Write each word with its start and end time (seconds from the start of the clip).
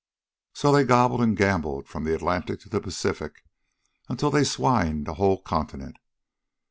"So 0.53 0.71
they 0.71 0.83
gobbled 0.83 1.21
and 1.21 1.37
gambled 1.37 1.87
from 1.87 2.05
the 2.05 2.15
Atlantic 2.15 2.59
to 2.61 2.69
the 2.69 2.81
Pacific, 2.81 3.45
until 4.09 4.31
they'd 4.31 4.45
swined 4.47 5.07
a 5.07 5.13
whole 5.13 5.39
continent. 5.43 5.97